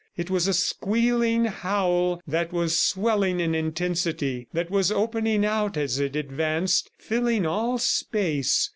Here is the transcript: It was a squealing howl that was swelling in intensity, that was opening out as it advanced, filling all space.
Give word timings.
It 0.17 0.31
was 0.31 0.47
a 0.47 0.53
squealing 0.55 1.45
howl 1.45 2.23
that 2.25 2.51
was 2.51 2.75
swelling 2.79 3.39
in 3.39 3.53
intensity, 3.53 4.47
that 4.51 4.71
was 4.71 4.91
opening 4.91 5.45
out 5.45 5.77
as 5.77 5.99
it 5.99 6.15
advanced, 6.15 6.89
filling 6.97 7.45
all 7.45 7.77
space. 7.77 8.67